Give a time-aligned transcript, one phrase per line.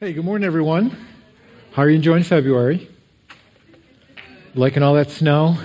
[0.00, 0.96] Hey, good morning, everyone.
[1.72, 2.88] How are you enjoying February?
[4.54, 5.58] Liking all that snow?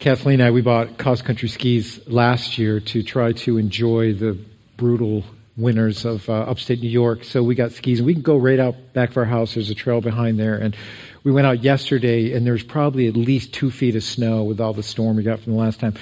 [0.00, 4.36] Kathleen and I, we bought cross country skis last year to try to enjoy the
[4.76, 5.22] brutal
[5.56, 7.22] winters of uh, upstate New York.
[7.22, 9.54] So we got skis, and we can go right out back of our house.
[9.54, 10.76] There's a trail behind there, and
[11.22, 14.72] we went out yesterday, and there's probably at least two feet of snow with all
[14.72, 15.94] the storm we got from the last time.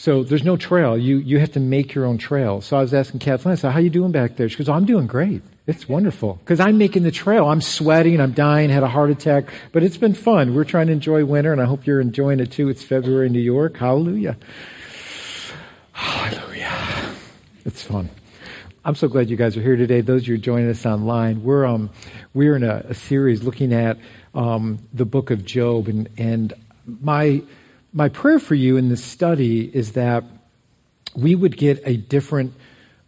[0.00, 0.96] So there's no trail.
[0.96, 2.62] You you have to make your own trail.
[2.62, 4.72] So I was asking Kathleen, I said, "How you doing back there?" She goes, oh,
[4.72, 7.46] "I'm doing great." It's wonderful because I'm making the trail.
[7.46, 8.18] I'm sweating.
[8.18, 8.70] I'm dying.
[8.70, 10.54] Had a heart attack, but it's been fun.
[10.54, 12.70] We're trying to enjoy winter, and I hope you're enjoying it too.
[12.70, 13.76] It's February in New York.
[13.76, 14.38] Hallelujah.
[15.92, 17.14] Hallelujah.
[17.66, 18.08] It's fun.
[18.86, 20.00] I'm so glad you guys are here today.
[20.00, 21.90] Those of you joining us online, we're um,
[22.32, 23.98] we're in a, a series looking at
[24.34, 26.54] um, the book of Job, and and
[26.86, 27.42] my
[27.92, 30.24] my prayer for you in this study is that
[31.14, 32.54] we would get a different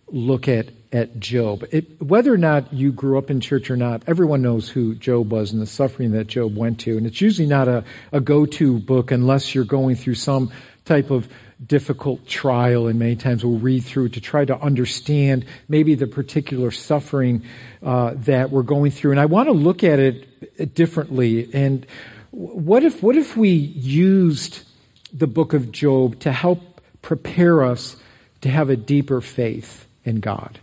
[0.08, 1.64] look at at Job.
[1.70, 5.32] It, whether or not you grew up in church or not, everyone knows who Job
[5.32, 6.98] was and the suffering that Job went to.
[6.98, 10.52] And it's usually not a, a go-to book unless you're going through some
[10.84, 11.28] type of
[11.66, 12.88] difficult trial.
[12.88, 17.44] And many times we'll read through to try to understand maybe the particular suffering
[17.82, 19.12] uh, that we're going through.
[19.12, 21.48] And I want to look at it differently.
[21.54, 21.86] And
[22.32, 24.64] what if, what if we used
[25.12, 27.96] the book of Job to help prepare us
[28.40, 30.58] to have a deeper faith in God?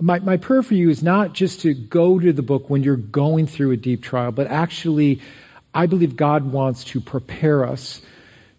[0.00, 2.96] my, my prayer for you is not just to go to the book when you're
[2.96, 5.20] going through a deep trial, but actually,
[5.74, 8.02] I believe God wants to prepare us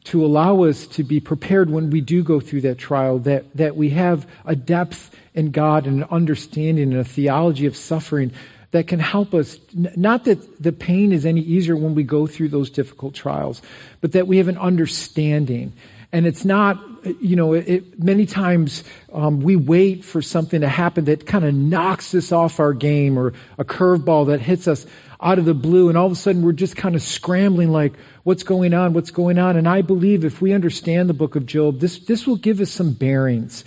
[0.06, 3.76] to allow us to be prepared when we do go through that trial, that, that
[3.76, 8.32] we have a depth in God and an understanding and a theology of suffering
[8.72, 9.60] that can help us.
[9.74, 13.62] Not that the pain is any easier when we go through those difficult trials,
[14.00, 15.74] but that we have an understanding
[16.14, 16.78] and it's not,
[17.22, 18.84] you know, it, many times
[19.14, 23.18] um, we wait for something to happen that kind of knocks us off our game
[23.18, 24.86] or a curveball that hits us
[25.22, 25.88] out of the blue.
[25.88, 28.92] And all of a sudden we're just kind of scrambling like, what's going on?
[28.94, 29.56] What's going on?
[29.56, 32.72] And I believe if we understand the book of Job, this, this will give us
[32.72, 33.64] some bearings.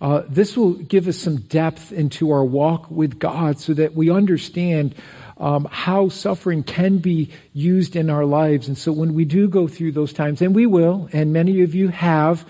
[0.00, 4.10] Uh, this will give us some depth into our walk with God so that we
[4.10, 4.94] understand
[5.36, 8.68] um, how suffering can be used in our lives.
[8.68, 11.74] And so when we do go through those times, and we will, and many of
[11.74, 12.46] you have,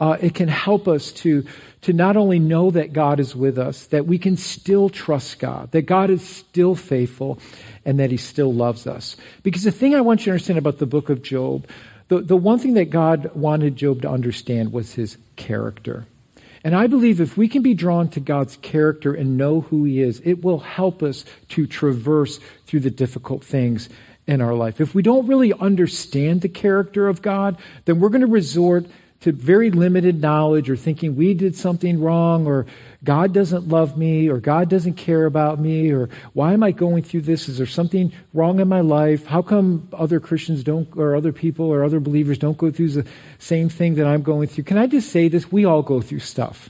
[0.00, 1.44] uh, it can help us to
[1.82, 5.70] to not only know that God is with us, that we can still trust God,
[5.72, 7.38] that God is still faithful,
[7.84, 9.18] and that He still loves us.
[9.42, 11.66] Because the thing I want you to understand about the book of Job,
[12.08, 16.06] the, the one thing that God wanted Job to understand was his character.
[16.64, 20.00] And I believe if we can be drawn to God's character and know who He
[20.00, 23.90] is, it will help us to traverse through the difficult things
[24.26, 24.80] in our life.
[24.80, 28.86] If we don't really understand the character of God, then we're going to resort
[29.20, 32.66] to very limited knowledge or thinking we did something wrong or
[33.02, 37.02] God doesn't love me or God doesn't care about me or why am I going
[37.02, 37.48] through this?
[37.48, 39.24] Is there something wrong in my life?
[39.24, 43.06] How come other Christians don't or other people or other believers don't go through the
[43.38, 44.64] same thing that I'm going through?
[44.64, 45.50] Can I just say this?
[45.50, 46.68] We all go through stuff.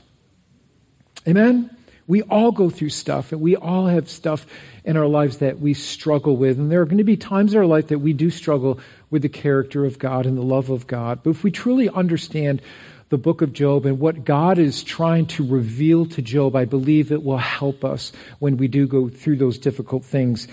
[1.27, 1.74] Amen?
[2.07, 4.45] We all go through stuff and we all have stuff
[4.83, 6.59] in our lives that we struggle with.
[6.59, 8.79] And there are going to be times in our life that we do struggle
[9.09, 11.21] with the character of God and the love of God.
[11.23, 12.61] But if we truly understand
[13.09, 17.11] the book of Job and what God is trying to reveal to Job, I believe
[17.11, 20.47] it will help us when we do go through those difficult things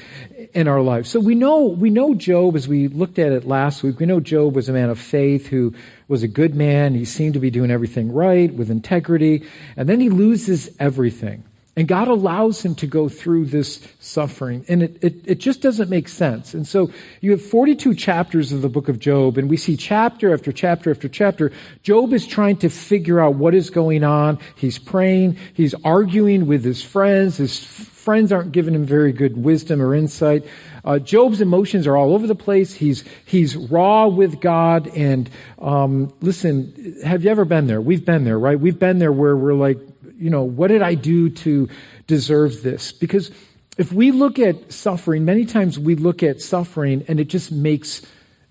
[0.52, 1.08] in our lives.
[1.08, 3.98] So we know, we know Job as we looked at it last week.
[3.98, 5.74] We know Job was a man of faith who
[6.08, 6.94] was a good man.
[6.94, 9.48] He seemed to be doing everything right with integrity.
[9.76, 11.44] And then he loses everything.
[11.74, 14.62] And God allows him to go through this suffering.
[14.68, 16.52] And it, it, it, just doesn't make sense.
[16.52, 16.90] And so
[17.22, 20.90] you have 42 chapters of the book of Job, and we see chapter after chapter
[20.90, 21.50] after chapter.
[21.82, 24.38] Job is trying to figure out what is going on.
[24.54, 25.38] He's praying.
[25.54, 27.38] He's arguing with his friends.
[27.38, 30.44] His friends aren't giving him very good wisdom or insight.
[30.84, 32.74] Uh, Job's emotions are all over the place.
[32.74, 34.88] He's, he's raw with God.
[34.88, 37.80] And um, listen, have you ever been there?
[37.80, 38.60] We've been there, right?
[38.60, 39.78] We've been there where we're like,
[40.16, 41.68] you know, what did I do to
[42.06, 42.92] deserve this?
[42.92, 43.30] Because
[43.78, 48.02] if we look at suffering, many times we look at suffering and it just makes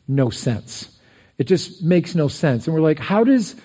[0.07, 0.97] no sense.
[1.37, 2.67] It just makes no sense.
[2.67, 3.55] And we're like, how does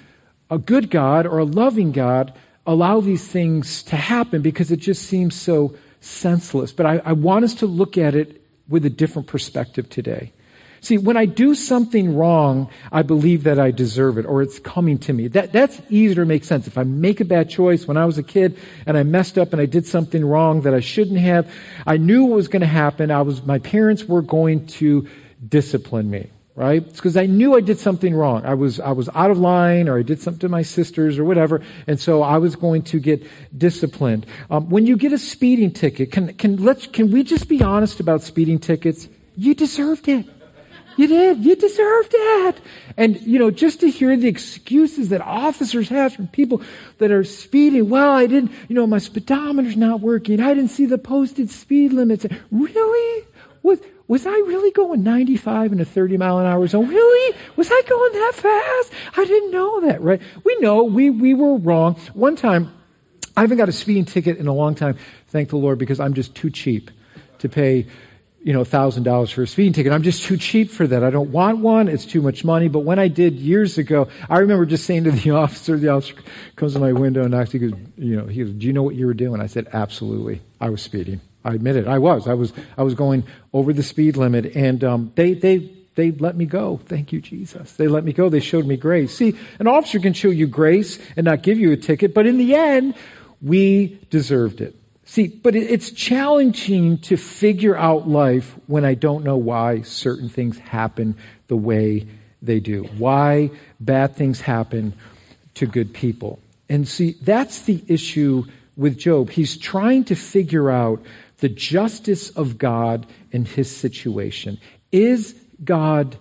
[0.51, 2.33] a good God or a loving God
[2.67, 4.43] allow these things to happen?
[4.43, 6.73] Because it just seems so senseless.
[6.73, 10.33] But I, I want us to look at it with a different perspective today.
[10.81, 14.99] See, when I do something wrong, I believe that I deserve it or it's coming
[14.99, 15.29] to me.
[15.29, 16.67] That, that's easier to make sense.
[16.67, 19.53] If I make a bad choice when I was a kid and I messed up
[19.53, 21.53] and I did something wrong that I shouldn't have,
[21.87, 23.11] I knew what was going to happen.
[23.11, 25.09] I was, my parents were going to
[25.49, 26.31] discipline me.
[26.57, 26.83] right?
[26.83, 28.45] It's because I knew I did something wrong.
[28.45, 31.25] I was, I was out of line or I did something to my sisters or
[31.25, 31.63] whatever.
[31.87, 33.23] And so I was going to get
[33.57, 34.27] disciplined.
[34.51, 38.01] Um, when you get a speeding ticket, can, can, let's, can we just be honest
[38.01, 39.07] about speeding tickets?
[39.37, 40.27] You deserved it.
[40.97, 41.45] You did.
[41.45, 42.61] You deserved it.
[42.97, 46.63] And, you know, just to hear the excuses that officers have from people
[46.99, 47.91] that are speeding.
[47.91, 50.41] Well, I didn't, you know, my speedometer's not working.
[50.41, 52.27] I didn't see the posted speed limits.
[52.51, 53.27] Really?
[53.63, 56.89] Was, was I really going 95 in a 30 mile an hour zone?
[56.89, 57.37] Really?
[57.57, 58.93] Was I going that fast?
[59.19, 60.23] I didn't know that, right?
[60.45, 61.95] We know we, we were wrong.
[62.15, 62.73] One time,
[63.37, 64.97] I haven't got a speeding ticket in a long time,
[65.29, 66.91] thank the Lord, because I'm just too cheap
[67.41, 67.87] to pay
[68.47, 69.93] you know, thousand dollars for a speeding ticket.
[69.93, 71.03] I'm just too cheap for that.
[71.03, 71.89] I don't want one.
[71.89, 72.69] It's too much money.
[72.69, 76.15] But when I did years ago, I remember just saying to the officer, the officer
[76.55, 78.85] comes to my window and knocks, he goes, you know, he goes, do you know
[78.85, 79.41] what you were doing?
[79.41, 80.43] I said, absolutely.
[80.61, 81.21] I was speeding.
[81.45, 81.89] I admit it.
[81.89, 82.29] I was.
[82.29, 86.37] I was, I was going over the speed limit and, um, they, they, they let
[86.37, 86.79] me go.
[86.87, 87.73] Thank you, Jesus.
[87.73, 88.29] They let me go.
[88.29, 89.13] They showed me grace.
[89.13, 92.39] See, an officer can show you grace and not give you a ticket, but in
[92.39, 92.95] the end,
[93.43, 94.77] we deserved it.
[95.09, 100.59] See, but it's challenging to figure out life when I don't know why certain things
[100.59, 101.17] happen
[101.47, 102.09] the way
[102.43, 102.83] they do.
[102.99, 104.95] Why bad things happen
[105.55, 106.41] to good people.
[106.69, 108.45] And see, that's the issue
[108.77, 109.31] with Job.
[109.31, 111.01] He's trying to figure out
[111.39, 114.59] the justice of God in his situation.
[114.91, 116.17] Is God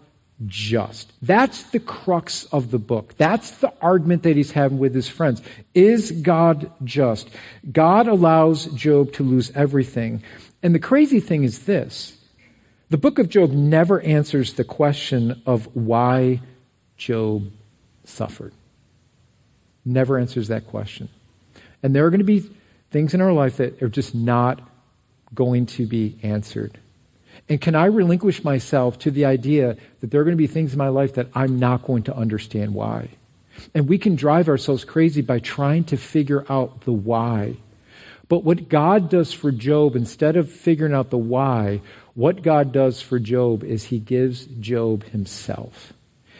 [0.45, 1.13] just.
[1.21, 3.15] That's the crux of the book.
[3.17, 5.41] That's the argument that he's having with his friends.
[5.73, 7.29] Is God just?
[7.71, 10.23] God allows Job to lose everything.
[10.61, 12.17] And the crazy thing is this.
[12.89, 16.41] The book of Job never answers the question of why
[16.97, 17.51] Job
[18.03, 18.53] suffered.
[19.83, 21.09] Never answers that question.
[21.81, 22.49] And there are going to be
[22.91, 24.61] things in our life that are just not
[25.33, 26.79] going to be answered.
[27.47, 30.73] And can I relinquish myself to the idea that there are going to be things
[30.73, 33.09] in my life that I'm not going to understand why?
[33.73, 37.57] And we can drive ourselves crazy by trying to figure out the why.
[38.27, 41.81] But what God does for Job, instead of figuring out the why,
[42.15, 45.93] what God does for Job is he gives Job himself.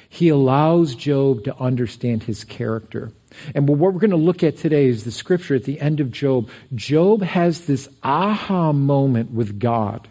[0.10, 3.12] He allows Job to understand his character.
[3.54, 6.12] And what we're going to look at today is the scripture at the end of
[6.12, 6.50] Job.
[6.74, 10.07] Job has this aha moment with God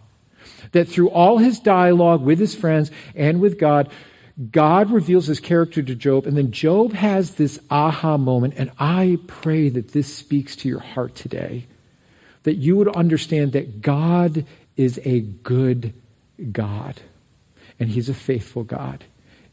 [0.75, 3.91] that through all his dialogue with his friends and with God,
[4.51, 9.19] God reveals his character to Job, and then Job has this aha moment, and I
[9.29, 11.67] pray that this speaks to your heart today.
[12.43, 14.45] That you would understand that God
[14.77, 15.95] is a good
[16.51, 17.01] God,
[17.79, 19.05] and he's a faithful God,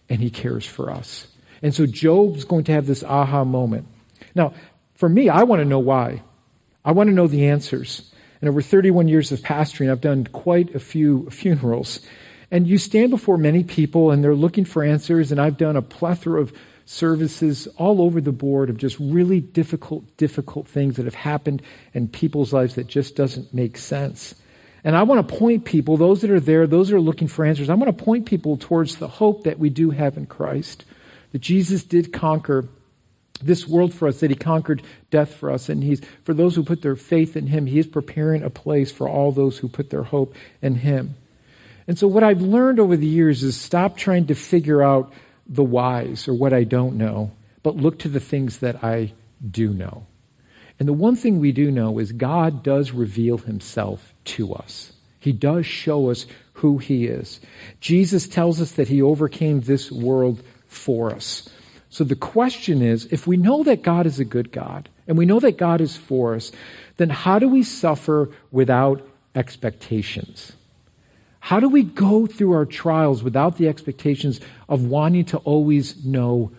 [0.10, 1.28] and he cares for us.
[1.62, 3.88] And so Job's going to have this aha moment.
[4.34, 4.56] Now,
[4.96, 6.24] for me, I want to know why.
[6.84, 8.12] I want to know the answers.
[8.42, 12.02] And over 31 years of pastoring, I've done quite a few funerals.
[12.50, 15.32] And you stand before many people and they're looking for answers.
[15.32, 16.52] And I've done a plethora of
[16.86, 21.62] services all over the board of just really difficult, difficult things that have happened
[21.94, 24.36] in people's lives that just doesn't make sense.
[24.84, 27.46] And I want to point people, those that are there, those that are looking for
[27.46, 30.84] answers, I want to point people towards the hope that we do have in Christ.
[31.32, 32.68] That Jesus did conquer
[33.42, 35.70] this world for us, that he conquered death for us.
[35.70, 38.92] And he's, for those who put their faith in him, he is preparing a place
[38.92, 41.16] for all those who put their hope in him.
[41.88, 45.12] And so what I've learned over the years is stop trying to figure out
[45.48, 47.32] the whys or what I don't know,
[47.64, 49.14] but look to the things that I
[49.50, 50.06] do know.
[50.80, 54.94] And the one thing we do know is God does reveal himself to us.
[55.20, 57.40] He does show us who he is.
[57.80, 61.48] Jesus tells us that he overcame this world for us.
[61.92, 65.26] So the question is, if we know that God is a good God, and we
[65.26, 66.54] know that God is for us,
[66.96, 69.06] then how do we suffer without
[69.36, 70.54] expectations?
[71.42, 76.54] How do we go through our trials without the expectations of wanting to always know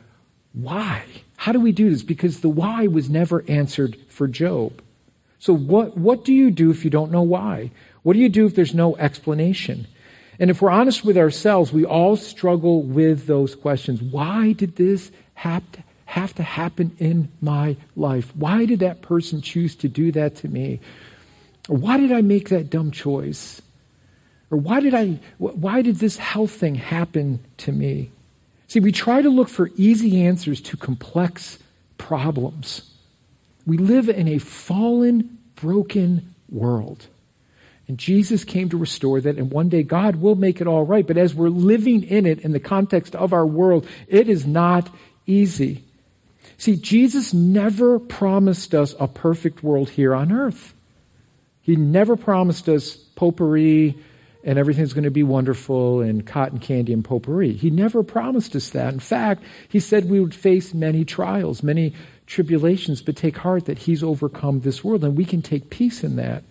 [0.52, 1.02] why?
[1.36, 2.02] How do we do this?
[2.02, 4.82] Because the why was never answered for Job.
[5.38, 7.70] So what, what do you do if you don't know why?
[8.02, 9.86] What do you do if there's no explanation?
[10.38, 14.02] And if we're honest with ourselves, we all struggle with those questions.
[14.02, 18.34] Why did this have to, have to happen in my life?
[18.36, 20.80] Why did that person choose to do that to me?
[21.68, 23.62] Or why did I make that dumb choice?
[24.50, 28.10] Or why did I, why did this health thing happen to me?
[28.68, 31.58] See, we try to look for easy answers to complex
[31.98, 32.90] problems.
[33.66, 37.06] We live in a fallen, broken world.
[37.88, 41.06] And Jesus came to restore that, and one day God will make it all right.
[41.06, 44.88] But as we're living in it in the context of our world, it is not
[45.26, 45.84] easy.
[46.58, 50.74] See, Jesus never promised us a perfect world here on earth.
[51.60, 53.96] He never promised us potpourri
[54.44, 57.52] and everything's going to be wonderful and cotton candy and potpourri.
[57.52, 58.92] He never promised us that.
[58.92, 61.94] In fact, he said we would face many trials, many
[62.26, 66.16] tribulations, but take heart that he's overcome this world and we can take peace in
[66.16, 66.42] that.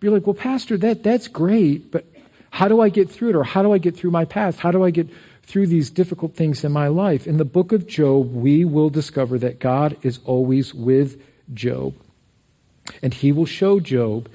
[0.00, 2.04] Be like, well, Pastor, that, that's great, but
[2.50, 3.36] how do I get through it?
[3.36, 4.58] Or how do I get through my past?
[4.58, 5.08] How do I get
[5.42, 7.26] through these difficult things in my life?
[7.26, 11.20] In the book of Job, we will discover that God is always with
[11.52, 11.94] Job.
[13.02, 14.28] And he will show Job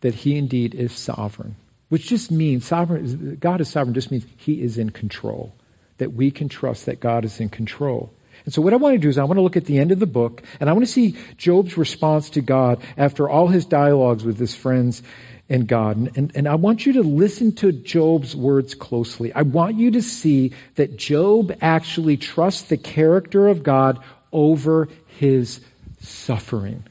[0.00, 1.56] that he indeed is sovereign,
[1.88, 5.54] which just means sovereign, God is sovereign just means he is in control,
[5.98, 8.12] that we can trust that God is in control.
[8.44, 9.92] And so what I want to do is I want to look at the end
[9.92, 13.64] of the book and I want to see Job's response to God after all his
[13.64, 15.02] dialogues with his friends
[15.48, 16.16] and God.
[16.16, 19.32] And, and, I want you to listen to Job's words closely.
[19.34, 23.98] I want you to see that Job actually trusts the character of God
[24.32, 25.60] over his
[26.00, 26.84] suffering.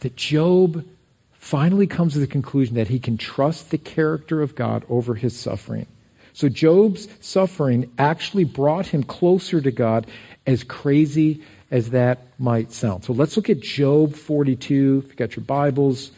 [0.00, 0.84] That Job
[1.32, 5.38] finally comes to the conclusion that he can trust the character of God over his
[5.38, 5.86] suffering.
[6.34, 10.06] So Job's suffering actually brought him closer to God,
[10.46, 13.04] as crazy as that might sound.
[13.04, 15.02] So let's look at Job 42.
[15.04, 16.10] If you've got your Bibles,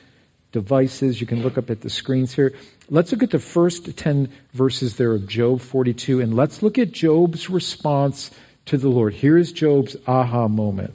[0.55, 2.55] devices, you can look up at the screens here.
[2.89, 6.93] Let's look at the first 10 verses there of Job 42, and let's look at
[6.93, 8.31] Job's response
[8.67, 9.15] to the Lord.
[9.15, 10.95] Here is Job's aha moment.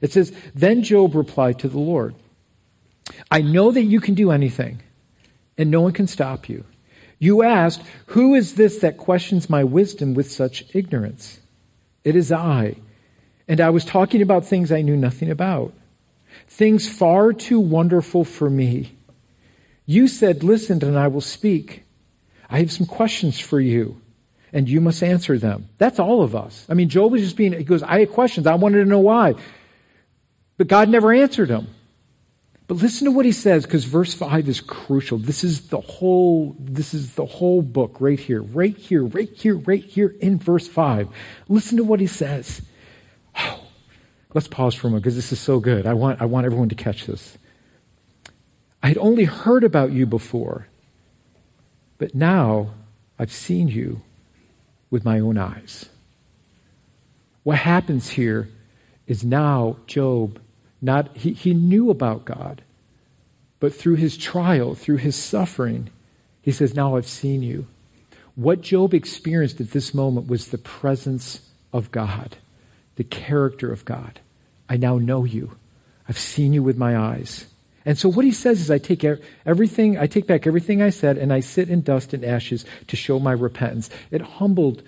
[0.00, 2.14] It says, Then Job replied to the Lord,
[3.30, 4.80] I know that you can do anything,
[5.58, 6.64] and no one can stop you.
[7.18, 11.40] You asked, Who is this that questions my wisdom with such ignorance?
[12.04, 12.76] It is I.
[13.48, 15.72] And I was talking about things I knew nothing about,
[16.46, 18.96] things far too wonderful for me.
[19.86, 21.84] You said, Listen, and I will speak.
[22.48, 24.00] I have some questions for you,
[24.52, 25.68] and you must answer them.
[25.78, 26.66] That's all of us.
[26.68, 28.46] I mean, Job was just being, he goes, I had questions.
[28.46, 29.34] I wanted to know why.
[30.56, 31.68] But God never answered him.
[32.66, 35.18] But listen to what he says because verse 5 is crucial.
[35.18, 38.40] This is the whole this is the whole book right here.
[38.40, 41.08] Right here, right here, right here in verse 5.
[41.48, 42.62] Listen to what he says.
[44.34, 45.86] Let's pause for a moment because this is so good.
[45.86, 47.38] I want I want everyone to catch this.
[48.82, 50.68] I had only heard about you before,
[51.96, 52.74] but now
[53.18, 54.02] I've seen you
[54.90, 55.88] with my own eyes.
[57.44, 58.48] What happens here
[59.06, 60.40] is now Job
[60.84, 62.62] not, he, he knew about God,
[63.58, 65.88] but through his trial, through his suffering,
[66.42, 67.66] he says, Now I've seen you.
[68.34, 72.36] What Job experienced at this moment was the presence of God,
[72.96, 74.20] the character of God.
[74.68, 75.56] I now know you.
[76.08, 77.46] I've seen you with my eyes.
[77.86, 79.04] And so what he says is I take
[79.44, 82.96] everything, I take back everything I said and I sit in dust and ashes to
[82.96, 83.90] show my repentance.
[84.10, 84.82] It humbled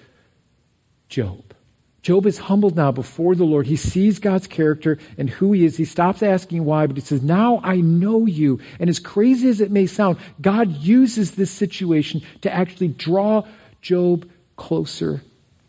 [1.08, 1.54] Job.
[2.02, 3.66] Job is humbled now before the Lord.
[3.66, 5.76] He sees God's character and who he is.
[5.76, 8.60] He stops asking why, but he says, Now I know you.
[8.78, 13.44] And as crazy as it may sound, God uses this situation to actually draw
[13.82, 15.22] Job closer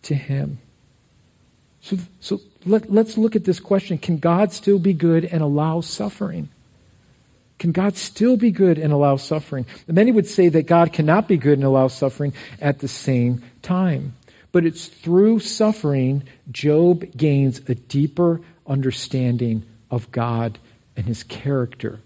[0.03, 0.59] to him.
[1.81, 5.81] So, so let, let's look at this question Can God still be good and allow
[5.81, 6.50] suffering?
[7.59, 9.65] Can God still be good and allow suffering?
[9.88, 14.13] many would say that God cannot be good and allow suffering at the same time
[14.51, 20.57] but it's through suffering Job gains a deeper understanding of God
[20.95, 22.00] and his character.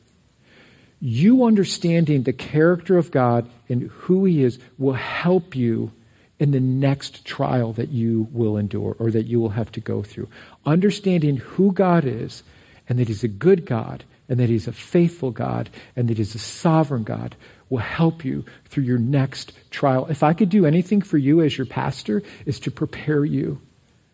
[0.99, 5.93] You understanding the character of God and who he is will help you
[6.41, 10.01] in the next trial that you will endure or that you will have to go
[10.01, 10.27] through.
[10.65, 12.41] Understanding who God is
[12.89, 16.33] and that he's a good God and that he's a faithful God and that he's
[16.33, 17.35] a sovereign God
[17.69, 20.07] will help you through your next trial.
[20.07, 23.61] If I could do anything for you as your pastor, is to prepare you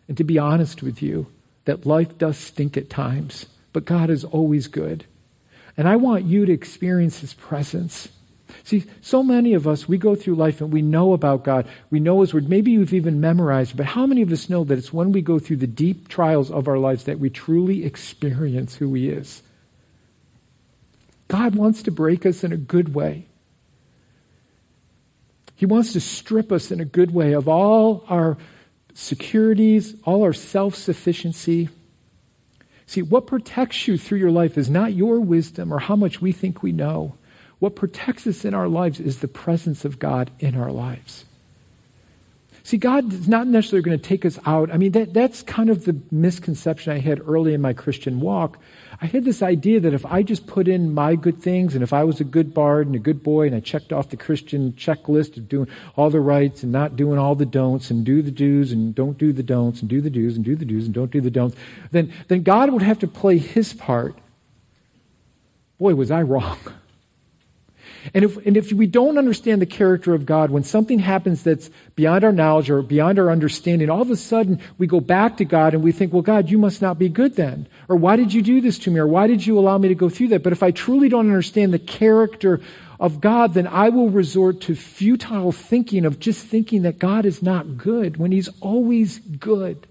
[0.06, 1.28] and to be honest with you
[1.64, 5.06] that life does stink at times, but God is always good.
[5.78, 8.08] And I want you to experience His presence.
[8.64, 11.66] See, so many of us, we go through life and we know about God.
[11.90, 12.48] We know His Word.
[12.48, 15.38] Maybe you've even memorized, but how many of us know that it's when we go
[15.38, 19.42] through the deep trials of our lives that we truly experience who He is?
[21.28, 23.26] God wants to break us in a good way.
[25.54, 28.38] He wants to strip us in a good way of all our
[28.94, 31.68] securities, all our self sufficiency.
[32.86, 36.32] See, what protects you through your life is not your wisdom or how much we
[36.32, 37.14] think we know.
[37.58, 41.24] What protects us in our lives is the presence of God in our lives.
[42.68, 44.70] See, God is not necessarily going to take us out.
[44.70, 48.58] I mean, that, that's kind of the misconception I had early in my Christian walk.
[49.00, 51.94] I had this idea that if I just put in my good things and if
[51.94, 54.72] I was a good bard and a good boy and I checked off the Christian
[54.72, 58.30] checklist of doing all the rights and not doing all the don'ts and do the
[58.30, 60.94] do's and don't do the don'ts and do the do's and do the do's and
[60.94, 61.56] don't do the don'ts,
[61.90, 64.14] then, then God would have to play his part.
[65.78, 66.58] Boy, was I wrong.
[68.14, 71.70] And if, and if we don't understand the character of God, when something happens that's
[71.94, 75.44] beyond our knowledge or beyond our understanding, all of a sudden we go back to
[75.44, 77.66] God and we think, well, God, you must not be good then.
[77.88, 79.00] Or why did you do this to me?
[79.00, 80.42] Or why did you allow me to go through that?
[80.42, 82.60] But if I truly don't understand the character
[83.00, 87.42] of God, then I will resort to futile thinking of just thinking that God is
[87.42, 89.86] not good when He's always good.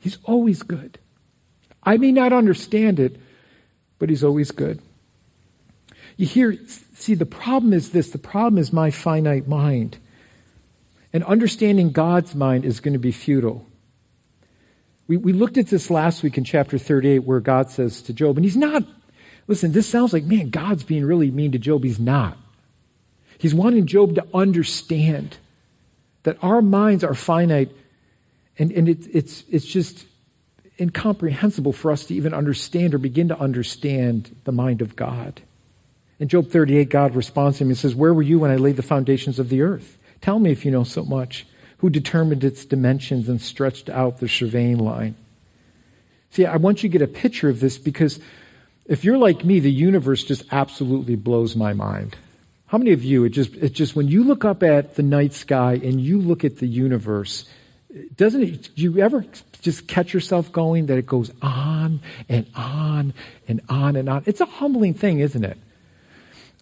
[0.00, 0.98] He's always good.
[1.82, 3.16] I may not understand it,
[3.98, 4.82] but He's always good.
[6.16, 6.56] You hear,
[6.94, 9.98] see, the problem is this the problem is my finite mind.
[11.12, 13.66] And understanding God's mind is going to be futile.
[15.08, 18.36] We, we looked at this last week in chapter 38 where God says to Job,
[18.36, 18.82] and he's not,
[19.46, 21.84] listen, this sounds like, man, God's being really mean to Job.
[21.84, 22.36] He's not.
[23.38, 25.36] He's wanting Job to understand
[26.24, 27.70] that our minds are finite
[28.58, 30.06] and, and it, it's, it's just
[30.80, 35.40] incomprehensible for us to even understand or begin to understand the mind of God.
[36.18, 38.76] In Job 38, God responds to him and says, Where were you when I laid
[38.76, 39.98] the foundations of the earth?
[40.20, 41.46] Tell me if you know so much.
[41.78, 45.14] Who determined its dimensions and stretched out the surveying line?
[46.30, 48.18] See, I want you to get a picture of this because
[48.86, 52.16] if you're like me, the universe just absolutely blows my mind.
[52.66, 55.34] How many of you, it just, it just, when you look up at the night
[55.34, 57.44] sky and you look at the universe,
[58.16, 59.24] doesn't it, do you ever
[59.60, 63.14] just catch yourself going that it goes on and on
[63.46, 64.22] and on and on?
[64.26, 65.58] It's a humbling thing, isn't it?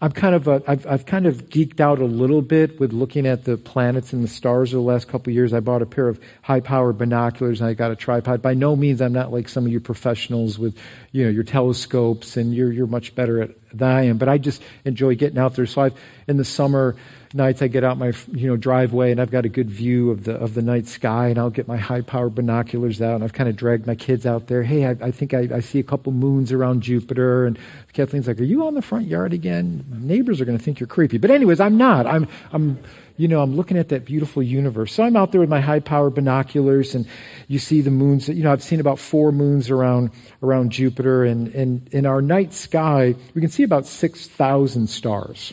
[0.05, 3.27] I'm kind of a, I've, I've kind of geeked out a little bit with looking
[3.27, 5.55] at the planets and the stars over the last couple of years.
[5.55, 8.43] I bought a pair of high-powered binoculars and I got a tripod.
[8.43, 10.77] By no means I'm not like some of you professionals with,
[11.13, 14.19] you know, your telescopes and you're you're much better at than I am.
[14.19, 15.65] But I just enjoy getting out there.
[15.65, 15.95] So I've
[16.29, 16.97] in the summer
[17.35, 20.23] nights I get out my you know driveway and I've got a good view of
[20.23, 23.33] the of the night sky and I'll get my high power binoculars out and I've
[23.33, 24.63] kind of dragged my kids out there.
[24.63, 27.59] Hey, I, I think I, I, see a couple moons around Jupiter and
[27.93, 30.87] Kathleen's like, "Are you on the front yard again?" Neighbors are going to think you're
[30.87, 31.19] creepy.
[31.19, 32.07] But anyways, I'm not.
[32.07, 32.79] I'm I'm
[33.17, 34.93] you know I'm looking at that beautiful universe.
[34.95, 37.05] So I'm out there with my high power binoculars and
[37.49, 38.29] you see the moons.
[38.29, 42.55] You know I've seen about four moons around around Jupiter and and in our night
[42.55, 45.53] sky we can see about six thousand stars.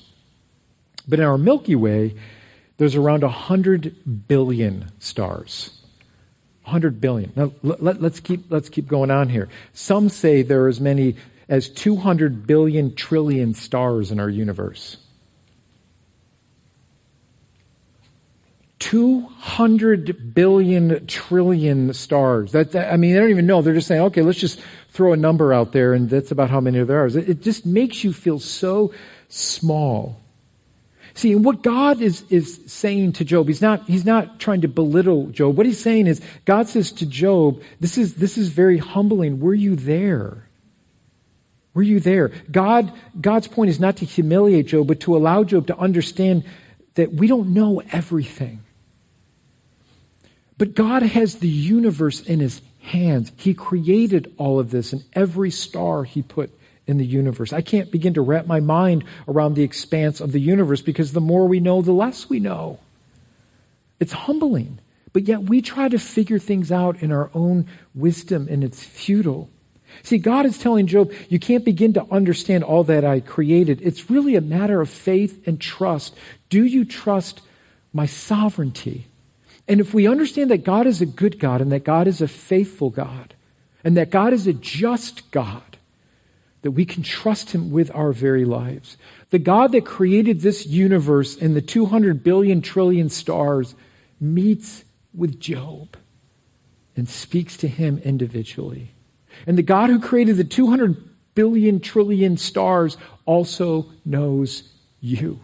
[1.12, 2.16] But in our Milky Way,
[2.78, 5.78] there's around 100 billion stars.
[6.64, 7.34] 100 billion.
[7.36, 9.50] Now, let, us keep, let's keep going on here.
[9.74, 11.18] Some say there are as many
[11.50, 14.96] as 200 billion trillion stars in our universe.
[18.80, 22.54] 200 billion trillion stars.
[22.54, 23.62] That, that, I mean, they don't even know.
[23.62, 26.62] They're just saying, okay, let's just throw a number out there, and that's about how
[26.62, 27.08] many there are.
[27.08, 28.94] It, it just makes you feel so
[29.28, 30.22] small.
[31.14, 35.28] See, what God is, is saying to Job, he's not, he's not trying to belittle
[35.28, 35.58] Job.
[35.58, 39.40] What he's saying is, God says to Job, this is, this is very humbling.
[39.40, 40.48] Were you there?
[41.74, 42.32] Were you there?
[42.50, 46.44] God, God's point is not to humiliate Job, but to allow Job to understand
[46.96, 48.62] that we don't know everything.
[50.58, 53.32] But God has the universe in his hands.
[53.38, 56.52] He created all of this and every star he put
[56.92, 57.52] in the universe.
[57.54, 61.22] I can't begin to wrap my mind around the expanse of the universe because the
[61.22, 62.80] more we know, the less we know.
[64.00, 64.80] It's humbling.
[65.14, 69.50] But yet we try to figure things out in our own wisdom and it's futile.
[70.04, 73.82] See, God is telling Job, you can't begin to understand all that I created.
[73.82, 76.16] It's really a matter of faith and trust.
[76.50, 77.42] Do you trust
[77.94, 79.08] my sovereignty?
[79.68, 82.28] And if we understand that God is a good God and that God is a
[82.28, 83.34] faithful God
[83.84, 85.71] and that God is a just God,
[86.62, 88.98] that we can trust Him with our very lives.
[89.30, 93.76] The God that created this universe and the 200 billion trillion stars
[94.20, 95.98] meets with Job
[96.96, 98.92] and speaks to him individually.
[99.48, 100.96] And the God who created the 200
[101.34, 104.64] billion trillion stars also knows
[105.00, 105.40] you.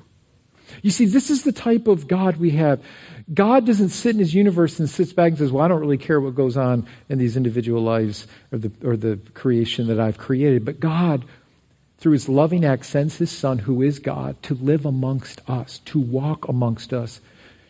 [0.82, 2.84] You see, this is the type of God we have.
[3.34, 5.98] God doesn't sit in his universe and sits back and says, Well, I don't really
[5.98, 10.18] care what goes on in these individual lives or the, or the creation that I've
[10.18, 10.64] created.
[10.64, 11.26] But God,
[11.98, 16.00] through his loving act, sends his Son, who is God, to live amongst us, to
[16.00, 17.20] walk amongst us,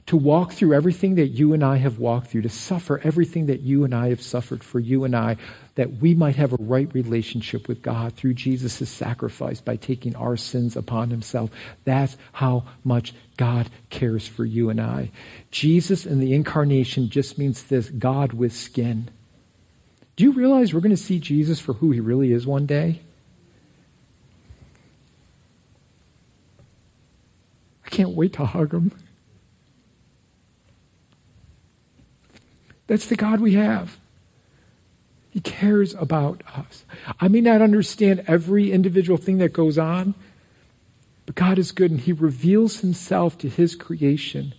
[0.05, 3.61] to walk through everything that you and I have walked through, to suffer everything that
[3.61, 5.37] you and I have suffered for you and I,
[5.77, 10.35] that we might have a right relationship with God through Jesus' sacrifice by taking our
[10.35, 11.51] sins upon himself.
[11.85, 15.11] That's how much God cares for you and I.
[15.51, 19.11] Jesus in the incarnation just means this God with skin.
[20.15, 23.01] Do you realize we're going to see Jesus for who he really is one day?
[27.85, 28.91] I can't wait to hug him.
[32.87, 33.99] That's the God we have.
[35.37, 36.83] He cares about us.
[37.19, 40.15] I may not understand every individual thing that goes on,
[41.27, 44.55] But God is good and He reveals Himself to His creation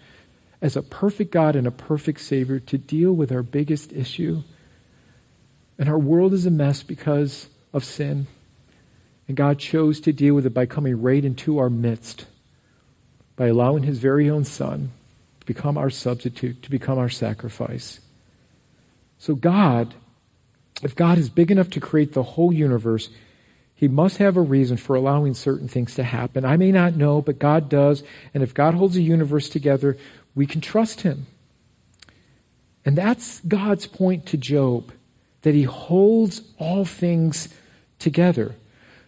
[0.62, 4.44] as a perfect God and a perfect Savior to deal with our biggest issue.
[5.80, 8.28] And our world is a mess because of sin.
[9.26, 12.26] And God chose to deal with it by coming right into our midst,
[13.34, 14.92] by allowing His very own Son
[15.40, 17.98] to become our substitute, to become our sacrifice.
[19.18, 19.96] So, God,
[20.82, 23.08] if God is big enough to create the whole universe,
[23.74, 26.44] he must have a reason for allowing certain things to happen.
[26.44, 28.02] I may not know, but God does.
[28.34, 29.96] And if God holds the universe together,
[30.34, 31.26] we can trust him.
[32.84, 34.92] And that's God's point to Job,
[35.42, 37.48] that he holds all things
[37.98, 38.54] together.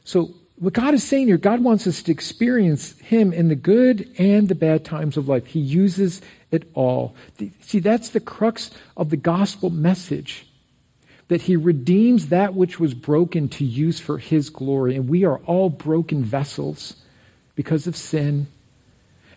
[0.05, 4.13] So, what God is saying here, God wants us to experience him in the good
[4.19, 5.47] and the bad times of life.
[5.47, 7.15] He uses it all.
[7.63, 10.47] See, that's the crux of the gospel message
[11.31, 14.97] that he redeems that which was broken to use for his glory.
[14.97, 16.97] And we are all broken vessels
[17.55, 18.49] because of sin.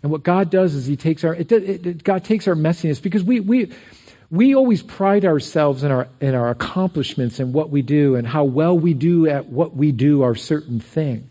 [0.02, 3.24] And what God does is he takes our, it, it, God takes our messiness because
[3.24, 3.72] we, we,
[4.32, 8.44] we always pride ourselves in our, in our accomplishments and what we do and how
[8.44, 11.30] well we do at what we do our certain thing.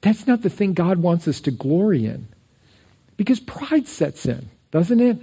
[0.00, 2.26] That's not the thing God wants us to glory in.
[3.16, 5.22] Because pride sets in, doesn't it?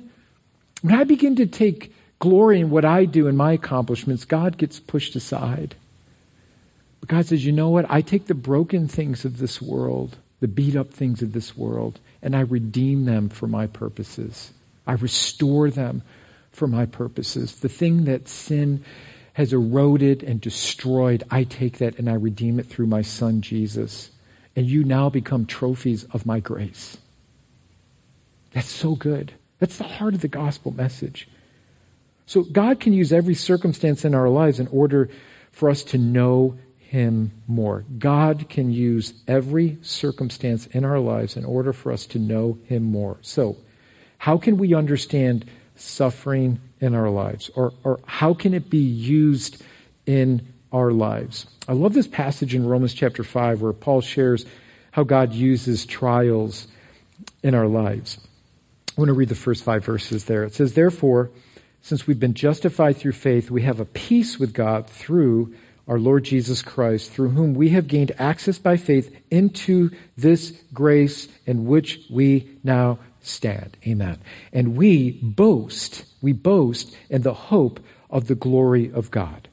[0.83, 4.79] When I begin to take glory in what I do and my accomplishments, God gets
[4.79, 5.75] pushed aside.
[6.99, 7.85] But God says, you know what?
[7.89, 11.99] I take the broken things of this world, the beat up things of this world,
[12.21, 14.51] and I redeem them for my purposes.
[14.87, 16.01] I restore them
[16.51, 17.59] for my purposes.
[17.59, 18.83] The thing that sin
[19.33, 24.11] has eroded and destroyed, I take that and I redeem it through my son Jesus.
[24.55, 26.97] And you now become trophies of my grace.
[28.53, 29.33] That's so good.
[29.59, 31.27] That's the heart of the gospel message.
[32.25, 35.09] So God can use every circumstance in our lives in order
[35.51, 37.85] for us to know Him more.
[37.97, 42.83] God can use every circumstance in our lives in order for us to know Him
[42.83, 43.17] more.
[43.21, 43.57] So,
[44.17, 47.49] how can we understand suffering in our lives?
[47.55, 49.61] Or, or how can it be used
[50.05, 51.45] in our lives?
[51.67, 54.45] I love this passage in Romans chapter 5 where Paul shares
[54.91, 56.67] how God uses trials
[57.43, 58.17] in our lives.
[58.97, 60.43] I want to read the first five verses there.
[60.43, 61.29] It says, Therefore,
[61.85, 65.53] since we've been justified through faith, we have a peace with God through
[65.87, 71.27] our Lord Jesus Christ, through whom we have gained access by faith into this grace
[71.45, 73.77] in which we now stand.
[73.85, 74.17] Amen.
[74.51, 79.47] And we boast, we boast in the hope of the glory of God.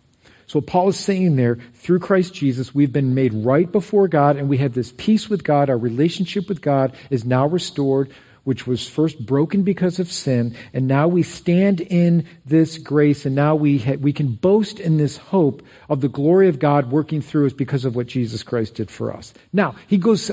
[0.46, 4.48] So Paul is saying there, through Christ Jesus, we've been made right before God and
[4.48, 5.68] we have this peace with God.
[5.68, 8.10] Our relationship with God is now restored
[8.44, 13.34] which was first broken because of sin, and now we stand in this grace, and
[13.34, 17.22] now we, ha- we can boast in this hope of the glory of God working
[17.22, 19.32] through us because of what Jesus Christ did for us.
[19.52, 20.30] Now, he goes,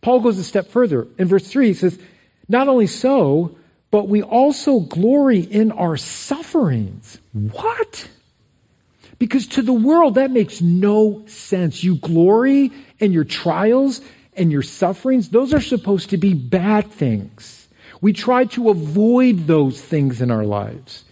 [0.00, 1.08] Paul goes a step further.
[1.18, 1.98] In verse 3, he says,
[2.48, 3.56] Not only so,
[3.90, 7.18] but we also glory in our sufferings.
[7.32, 8.08] What?
[9.18, 11.82] Because to the world, that makes no sense.
[11.82, 14.00] You glory in your trials
[14.34, 17.68] and your sufferings, those are supposed to be bad things.
[18.00, 21.04] We try to avoid those things in our lives.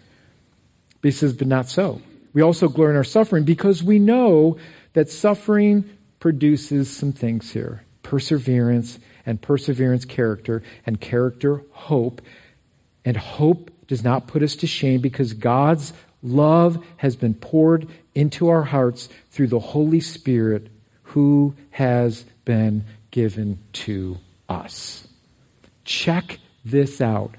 [1.00, 2.00] But he says, but not so.
[2.32, 4.58] We also glory in our suffering because we know
[4.94, 5.88] that suffering
[6.20, 12.22] produces some things here perseverance, and perseverance, character, and character, hope.
[13.04, 18.48] And hope does not put us to shame because God's love has been poured into
[18.48, 20.68] our hearts through the Holy Spirit
[21.02, 24.18] who has been given to
[24.48, 25.08] us.
[25.84, 27.34] Check this out.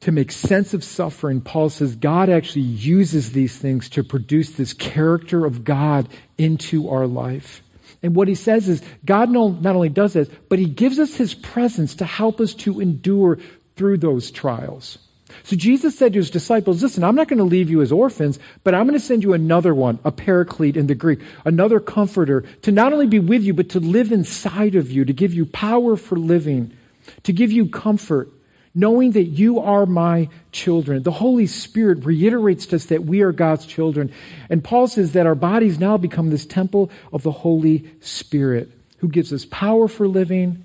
[0.00, 4.72] To make sense of suffering, Paul says God actually uses these things to produce this
[4.72, 7.62] character of God into our life.
[8.02, 11.34] And what he says is God not only does this, but he gives us his
[11.34, 13.38] presence to help us to endure
[13.74, 14.98] through those trials.
[15.44, 18.38] So Jesus said to his disciples, listen, I'm not going to leave you as orphans,
[18.64, 22.42] but I'm going to send you another one, a paraclete in the Greek, another comforter,
[22.62, 25.46] to not only be with you, but to live inside of you, to give you
[25.46, 26.76] power for living,
[27.22, 28.30] to give you comfort,
[28.74, 31.02] knowing that you are my children.
[31.02, 34.12] The Holy Spirit reiterates to us that we are God's children.
[34.50, 39.08] And Paul says that our bodies now become this temple of the Holy Spirit, who
[39.08, 40.64] gives us power for living,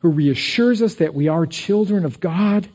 [0.00, 2.68] who reassures us that we are children of God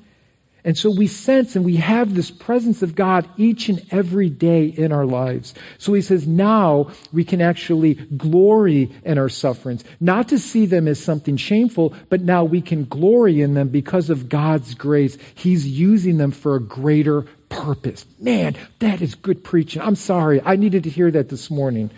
[0.65, 4.65] and so we sense and we have this presence of God each and every day
[4.65, 5.53] in our lives.
[5.77, 10.87] So he says now we can actually glory in our sufferings, not to see them
[10.87, 15.19] as something shameful, but now we can glory in them because of God's grace.
[15.35, 18.07] He's using them for a greater purpose.
[18.19, 19.83] Man, that is good preaching.
[19.83, 20.41] I'm sorry.
[20.43, 21.91] I needed to hear that this morning.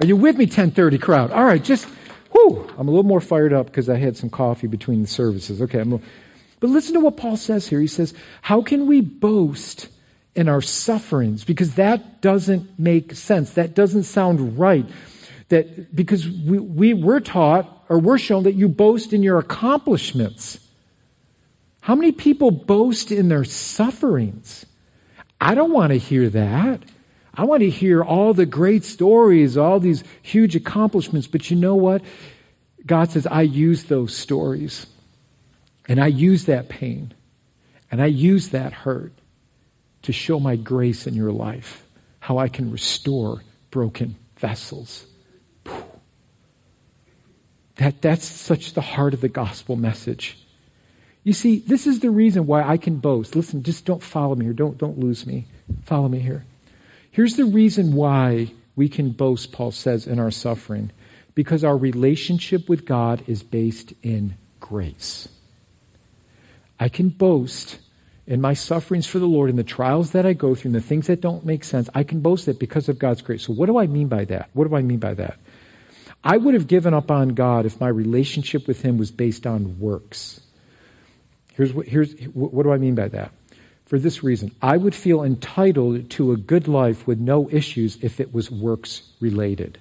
[0.00, 1.30] Are you with me, 1030 crowd?
[1.30, 1.86] All right, just
[2.30, 5.62] Whew, I'm a little more fired up because I had some coffee between the services.
[5.62, 6.00] Okay, I'm a,
[6.60, 7.80] but listen to what Paul says here.
[7.80, 9.88] He says, How can we boast
[10.34, 11.44] in our sufferings?
[11.44, 13.52] Because that doesn't make sense.
[13.52, 14.86] That doesn't sound right.
[15.48, 20.58] That because we, we, we're taught or we're shown that you boast in your accomplishments.
[21.80, 24.66] How many people boast in their sufferings?
[25.40, 26.82] I don't want to hear that.
[27.32, 31.28] I want to hear all the great stories, all these huge accomplishments.
[31.28, 32.02] But you know what?
[32.84, 34.86] God says, I use those stories.
[35.88, 37.14] And I use that pain.
[37.90, 39.12] And I use that hurt
[40.02, 41.86] to show my grace in your life.
[42.20, 45.06] How I can restore broken vessels.
[47.76, 50.36] That, that's such the heart of the gospel message.
[51.24, 53.34] You see, this is the reason why I can boast.
[53.36, 54.54] Listen, just don't follow me here.
[54.54, 55.46] Don't, don't lose me.
[55.84, 56.44] Follow me here.
[57.10, 60.90] Here's the reason why we can boast, Paul says, in our suffering.
[61.34, 65.28] Because our relationship with God is based in grace.
[66.78, 67.78] I can boast
[68.26, 70.80] in my sufferings for the Lord, in the trials that I go through, in the
[70.80, 71.88] things that don't make sense.
[71.94, 73.44] I can boast that because of God's grace.
[73.44, 74.50] So, what do I mean by that?
[74.52, 75.38] What do I mean by that?
[76.22, 79.78] I would have given up on God if my relationship with Him was based on
[79.80, 80.40] works.
[81.54, 83.32] Here's what, here's, what do I mean by that?
[83.86, 88.20] For this reason, I would feel entitled to a good life with no issues if
[88.20, 89.78] it was works related.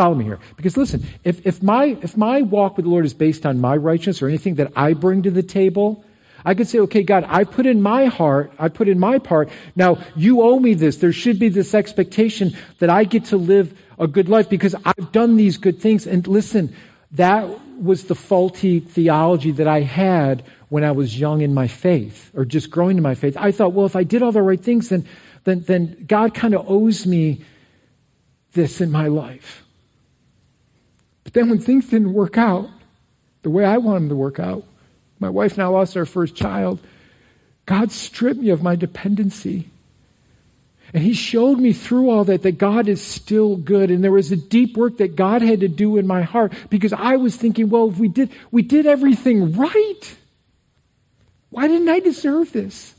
[0.00, 0.38] Follow me here.
[0.56, 3.76] Because listen, if, if, my, if my walk with the Lord is based on my
[3.76, 6.02] righteousness or anything that I bring to the table,
[6.42, 9.50] I could say, okay, God, I put in my heart, I put in my part.
[9.76, 10.96] Now you owe me this.
[10.96, 15.12] There should be this expectation that I get to live a good life because I've
[15.12, 16.06] done these good things.
[16.06, 16.74] And listen,
[17.12, 22.30] that was the faulty theology that I had when I was young in my faith
[22.34, 23.36] or just growing in my faith.
[23.36, 25.06] I thought, well, if I did all the right things, then,
[25.44, 27.44] then, then God kind of owes me
[28.54, 29.62] this in my life.
[31.24, 32.68] But then when things didn't work out
[33.42, 34.64] the way I wanted them to work out,
[35.18, 36.80] my wife I lost our first child,
[37.66, 39.68] God stripped me of my dependency.
[40.92, 43.90] And he showed me through all that that God is still good.
[43.90, 46.92] And there was a deep work that God had to do in my heart because
[46.92, 50.16] I was thinking, well, if we did, we did everything right.
[51.50, 52.94] Why didn't I deserve this?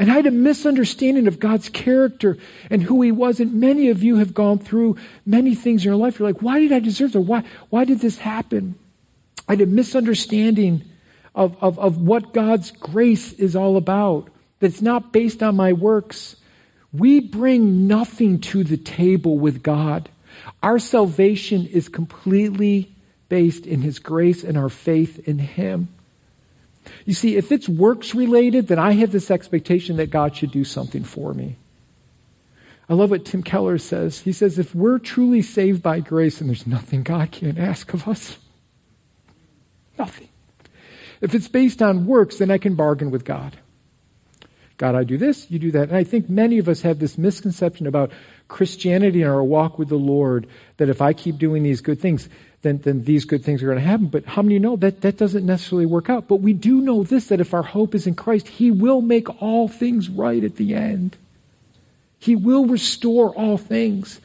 [0.00, 2.38] And I had a misunderstanding of God's character
[2.70, 3.38] and who He was.
[3.38, 6.18] And many of you have gone through many things in your life.
[6.18, 7.22] You're like, why did I deserve this?
[7.22, 8.76] Why, why did this happen?
[9.46, 10.84] I had a misunderstanding
[11.34, 16.36] of, of, of what God's grace is all about, that's not based on my works.
[16.92, 20.08] We bring nothing to the table with God.
[20.62, 22.94] Our salvation is completely
[23.28, 25.88] based in His grace and our faith in Him.
[27.04, 30.64] You see, if it's works related, then I have this expectation that God should do
[30.64, 31.56] something for me.
[32.88, 34.20] I love what Tim Keller says.
[34.20, 38.08] He says, if we're truly saved by grace, and there's nothing God can't ask of
[38.08, 38.38] us,
[39.98, 40.28] nothing.
[41.20, 43.56] If it's based on works, then I can bargain with God.
[44.80, 45.90] God, I do this, you do that.
[45.90, 48.10] And I think many of us have this misconception about
[48.48, 50.46] Christianity and our walk with the Lord
[50.78, 52.30] that if I keep doing these good things,
[52.62, 54.06] then, then these good things are going to happen.
[54.06, 56.28] But how many know that that doesn't necessarily work out?
[56.28, 59.42] But we do know this that if our hope is in Christ, He will make
[59.42, 61.18] all things right at the end.
[62.18, 64.18] He will restore all things.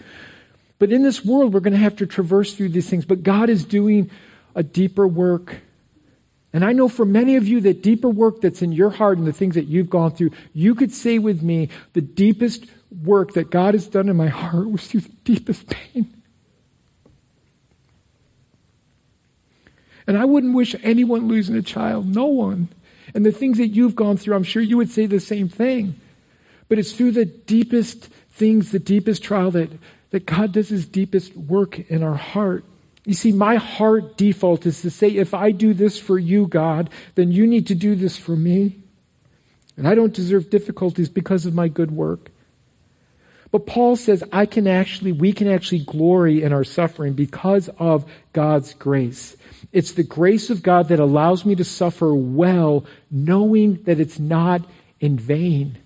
[0.79, 3.03] But in this world, we're going to have to traverse through these things.
[3.03, 4.09] But God is doing
[4.55, 5.57] a deeper work.
[6.55, 9.27] And I know for many of you that deeper work that's in your heart and
[9.27, 12.65] the things that you've gone through, you could say with me, the deepest
[13.03, 16.13] work that God has done in my heart was through the deepest pain.
[20.07, 22.69] And I wouldn't wish anyone losing a child, no one.
[23.13, 25.99] And the things that you've gone through, I'm sure you would say the same thing.
[26.69, 29.71] But it's through the deepest things, the deepest trial, that,
[30.11, 32.63] that God does his deepest work in our heart.
[33.05, 36.89] You see, my heart default is to say, if I do this for you, God,
[37.13, 38.77] then you need to do this for me.
[39.77, 42.31] And I don't deserve difficulties because of my good work.
[43.51, 48.09] But Paul says, I can actually, we can actually glory in our suffering because of
[48.33, 49.37] God's grace.
[49.71, 54.67] It's the grace of God that allows me to suffer well, knowing that it's not
[54.99, 55.77] in vain.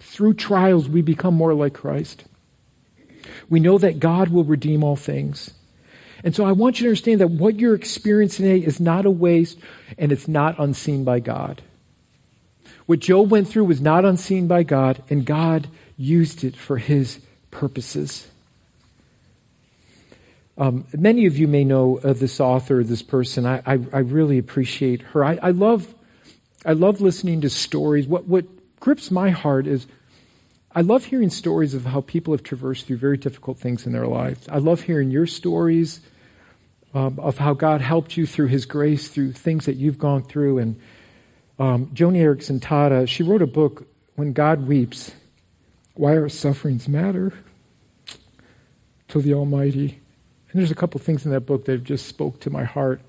[0.00, 2.24] Through trials, we become more like Christ.
[3.48, 5.52] We know that God will redeem all things.
[6.24, 9.10] And so I want you to understand that what you're experiencing today is not a
[9.10, 9.58] waste
[9.98, 11.62] and it's not unseen by God.
[12.86, 17.20] What Job went through was not unseen by God, and God used it for his
[17.50, 18.28] purposes.
[20.56, 23.44] Um, many of you may know uh, this author, this person.
[23.44, 25.24] I, I, I really appreciate her.
[25.24, 25.94] I, I, love,
[26.64, 28.06] I love listening to stories.
[28.06, 28.46] What, what
[28.80, 29.86] grips my heart is
[30.76, 34.06] I love hearing stories of how people have traversed through very difficult things in their
[34.06, 34.46] lives.
[34.46, 36.02] I love hearing your stories
[36.92, 40.58] um, of how God helped you through His grace, through things that you've gone through.
[40.58, 40.78] And
[41.58, 45.12] um, Joni Eareckson Tada, she wrote a book, When God Weeps
[45.94, 47.32] Why Our Sufferings Matter
[49.08, 50.02] to the Almighty.
[50.50, 53.00] And there's a couple things in that book that have just spoke to my heart.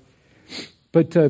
[0.90, 1.28] But uh,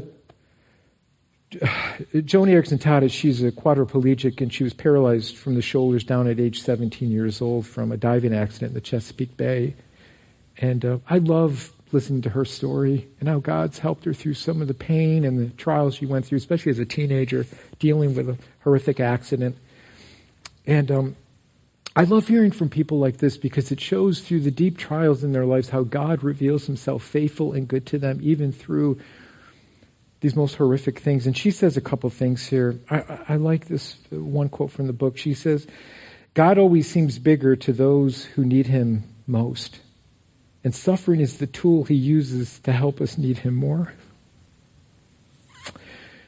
[1.52, 6.38] Joni Eareckson Tada, she's a quadriplegic and she was paralyzed from the shoulders down at
[6.38, 9.74] age 17 years old from a diving accident in the Chesapeake Bay.
[10.58, 14.60] And uh, I love listening to her story and how God's helped her through some
[14.60, 17.46] of the pain and the trials she went through, especially as a teenager,
[17.78, 19.56] dealing with a horrific accident.
[20.66, 21.16] And um,
[21.96, 25.32] I love hearing from people like this because it shows through the deep trials in
[25.32, 29.00] their lives how God reveals himself faithful and good to them, even through
[30.20, 31.26] these most horrific things.
[31.26, 32.78] And she says a couple things here.
[32.90, 35.16] I, I like this one quote from the book.
[35.16, 35.66] She says,
[36.34, 39.80] God always seems bigger to those who need him most.
[40.64, 43.94] And suffering is the tool he uses to help us need him more.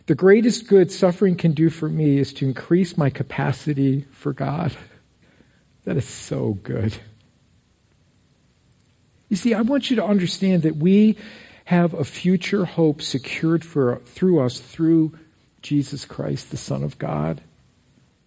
[0.07, 4.77] The greatest good suffering can do for me is to increase my capacity for God.
[5.85, 6.97] That is so good.
[9.29, 11.17] You see, I want you to understand that we
[11.71, 15.17] have a future hope secured for, through us through
[15.63, 17.41] Jesus Christ, the Son of God.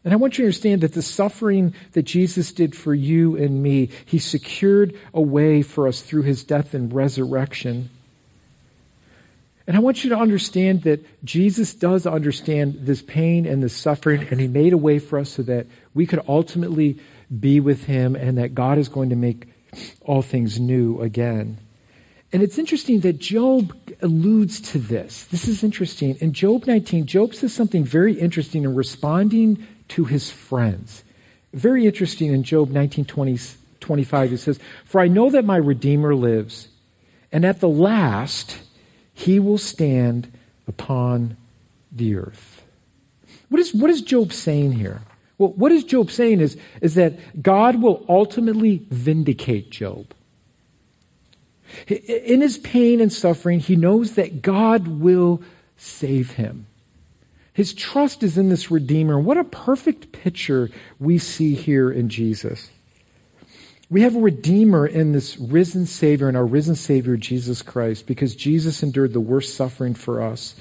[0.06, 3.62] And I want you to understand that the suffering that Jesus did for you and
[3.62, 7.90] me, He secured a way for us through His death and resurrection.
[9.68, 14.26] And I want you to understand that Jesus does understand this pain and this suffering,
[14.32, 16.98] and He made a way for us so that we could ultimately
[17.42, 19.50] be with Him and that God is going to make
[20.06, 21.58] all things new again.
[22.34, 25.26] And it's interesting that Job alludes to this.
[25.26, 26.18] This is interesting.
[26.20, 31.04] In Job 19, Job says something very interesting in responding to his friends.
[31.54, 33.40] Very interesting in Job 19, 20,
[33.80, 34.32] 25.
[34.32, 36.70] He says, For I know that my Redeemer lives,
[37.32, 38.58] and at the last
[39.14, 40.32] he will stand
[40.68, 41.38] upon
[41.92, 42.64] the earth.
[43.50, 45.02] What is, what is Job saying here?
[45.38, 50.16] Well, what is Job saying is, is that God will ultimately vindicate Job.
[51.88, 55.42] In his pain and suffering, he knows that God will
[55.78, 56.68] save him.
[57.54, 59.20] His trust is in this Redeemer.
[59.20, 62.70] What a perfect picture we see here in Jesus.
[63.90, 68.36] We have a Redeemer in this risen Savior, and our risen Savior, Jesus Christ, because
[68.36, 70.56] Jesus endured the worst suffering for us.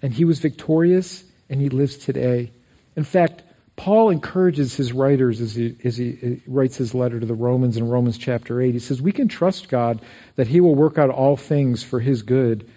[0.00, 2.52] And he was victorious, and he lives today.
[2.94, 3.42] In fact,
[3.82, 7.76] Paul encourages his writers as he, as he uh, writes his letter to the Romans
[7.76, 8.74] in Romans chapter 8.
[8.74, 10.00] He says, We can trust God
[10.36, 12.70] that he will work out all things for his good,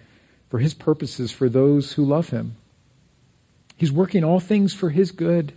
[0.50, 2.56] for his purposes, for those who love him.
[3.78, 5.54] He's working all things for his good.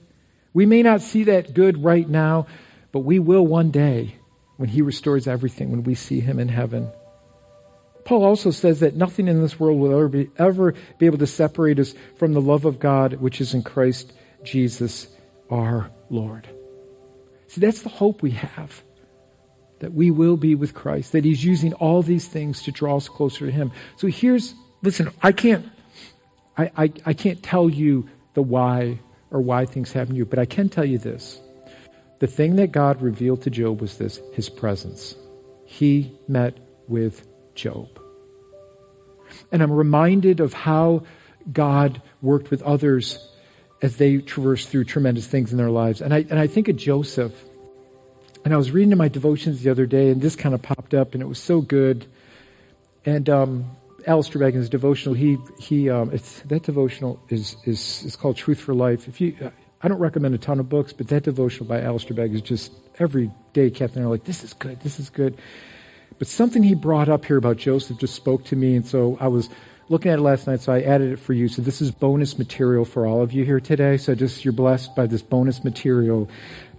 [0.52, 2.46] We may not see that good right now,
[2.92, 4.16] but we will one day
[4.58, 6.90] when he restores everything, when we see him in heaven.
[8.04, 11.26] Paul also says that nothing in this world will ever be, ever be able to
[11.26, 14.12] separate us from the love of God which is in Christ
[14.44, 15.08] Jesus
[15.50, 16.48] our Lord.
[17.48, 18.82] See, that's the hope we have.
[19.80, 23.08] That we will be with Christ, that He's using all these things to draw us
[23.08, 23.72] closer to Him.
[23.96, 25.68] So here's, listen, I can't,
[26.56, 28.98] I, I, I can't tell you the why
[29.30, 31.40] or why things happen to you, but I can tell you this.
[32.18, 35.14] The thing that God revealed to Job was this His presence.
[35.64, 36.58] He met
[36.88, 38.00] with Job.
[39.52, 41.04] And I'm reminded of how
[41.52, 43.27] God worked with others
[43.80, 46.00] as they traverse through tremendous things in their lives.
[46.00, 47.32] And I, and I think of Joseph.
[48.44, 50.94] And I was reading in my devotions the other day, and this kind of popped
[50.94, 52.06] up, and it was so good.
[53.04, 56.10] And um, Alistair Beggin's devotional, he he um,
[56.46, 59.08] that devotional is is is called Truth for Life.
[59.08, 59.34] If you,
[59.82, 62.72] I don't recommend a ton of books, but that devotional by Alistair Begg is just
[62.98, 65.36] every day kept there like this is good, this is good.
[66.18, 69.28] But something he brought up here about Joseph just spoke to me, and so I
[69.28, 69.50] was
[69.88, 71.48] looking at it last night, so I added it for you.
[71.48, 73.96] So this is bonus material for all of you here today.
[73.96, 76.28] So just you're blessed by this bonus material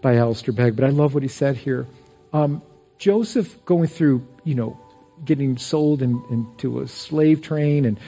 [0.02, 0.76] by Alistair Begg.
[0.76, 1.88] But I love what he said here.
[2.34, 2.62] Um,
[2.98, 4.80] Joseph going through, you know,
[5.26, 8.00] getting sold in, into a slave train and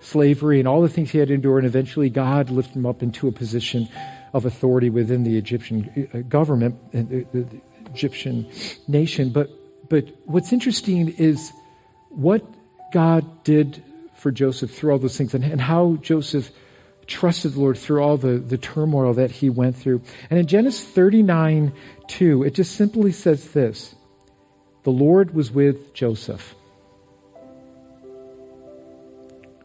[0.00, 3.02] slavery and all the things he had to endure, and eventually God lifted him up
[3.02, 3.88] into a position
[4.32, 7.60] of authority within the Egyptian uh, government and the, the
[7.92, 8.50] Egyptian
[8.88, 9.30] nation.
[9.30, 9.50] But
[9.88, 11.52] but what's interesting is
[12.10, 12.42] what
[12.92, 13.82] God did
[14.20, 16.50] for Joseph through all those things and, and how Joseph
[17.06, 20.02] trusted the Lord through all the, the turmoil that he went through.
[20.28, 21.72] And in Genesis 39
[22.08, 23.94] 2, it just simply says this
[24.84, 26.54] The Lord was with Joseph.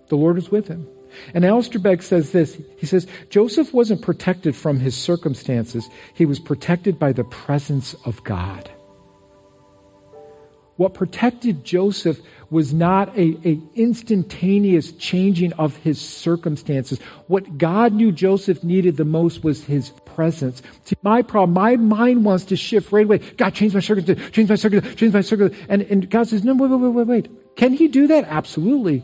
[0.07, 0.87] The Lord was with him.
[1.33, 2.61] And Alistair Begg says this.
[2.77, 5.89] He says, Joseph wasn't protected from his circumstances.
[6.13, 8.69] He was protected by the presence of God.
[10.77, 12.19] What protected Joseph
[12.49, 16.99] was not a, a, instantaneous changing of his circumstances.
[17.27, 20.61] What God knew Joseph needed the most was his presence.
[20.83, 23.19] See, my problem, my mind wants to shift right away.
[23.19, 25.67] God, change my circumstances, change my circumstances, change my circumstances.
[25.69, 27.55] And, and God says, no, wait, wait, wait, wait, wait.
[27.55, 28.25] Can he do that?
[28.25, 29.03] Absolutely.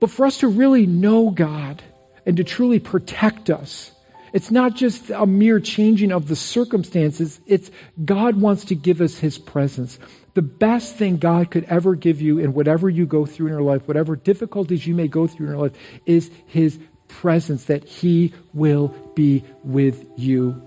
[0.00, 1.82] But for us to really know God
[2.24, 3.92] and to truly protect us,
[4.32, 7.40] it's not just a mere changing of the circumstances.
[7.46, 7.70] It's
[8.04, 9.98] God wants to give us His presence.
[10.34, 13.62] The best thing God could ever give you in whatever you go through in your
[13.62, 15.76] life, whatever difficulties you may go through in your life,
[16.06, 20.62] is His presence, that He will be with you.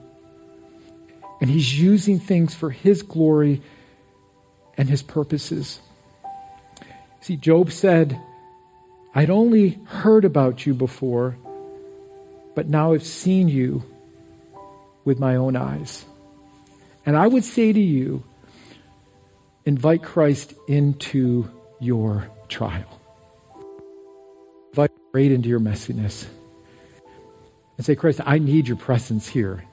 [1.39, 3.61] And He's using things for His glory
[4.77, 5.79] and His purposes.
[7.21, 8.19] See, Job said,
[9.13, 11.37] I'd only heard about you before,
[12.55, 13.83] but now I've seen you
[15.05, 16.05] with my own eyes.
[17.05, 18.23] And I would say to you,
[19.65, 21.49] invite Christ into
[21.79, 22.99] your trial.
[24.71, 26.25] Invite right into your messiness.
[27.77, 29.63] And say, Christ, I need your presence here.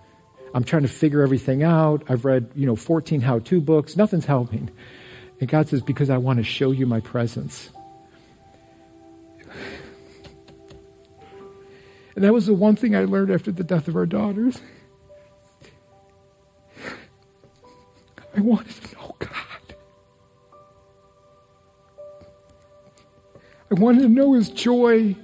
[0.54, 2.04] I'm trying to figure everything out.
[2.08, 3.96] I've read, you know, 14 how-to books.
[3.96, 4.70] Nothing's helping.
[5.40, 7.70] And God says, because I want to show you my presence.
[12.18, 14.60] And that was the one thing I learned after the death of our daughters.
[18.36, 19.76] I wanted to know God.
[23.70, 25.14] I wanted to know His joy.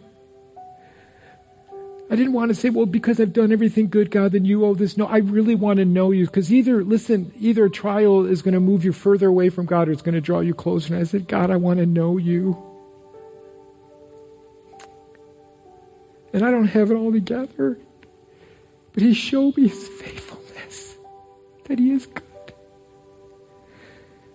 [2.08, 4.74] I didn't want to say, well, because I've done everything good, God, then you owe
[4.74, 4.96] this.
[4.96, 6.26] No, I really want to know you.
[6.26, 9.90] Because either, listen, either trial is going to move you further away from God or
[9.90, 10.94] it's going to draw you closer.
[10.94, 12.73] And I said, God, I want to know you.
[16.34, 17.78] And I don't have it all together.
[18.92, 20.96] But He showed me His faithfulness,
[21.64, 22.22] that He is good.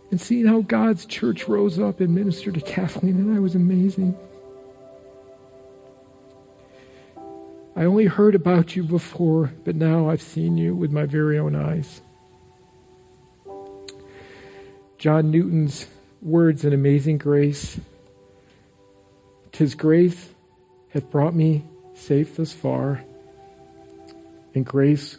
[0.10, 4.18] And seeing how God's church rose up and ministered to Kathleen and I was amazing.
[7.76, 11.56] I only heard about you before, but now I've seen you with my very own
[11.56, 12.02] eyes.
[14.98, 15.86] John Newton's
[16.22, 17.80] words in Amazing Grace
[19.52, 20.30] Tis grace
[20.90, 21.66] hath brought me
[22.00, 23.04] safe thus far,
[24.56, 25.18] and grace